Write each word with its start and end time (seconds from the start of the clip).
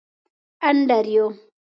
انډریو. 0.69 1.25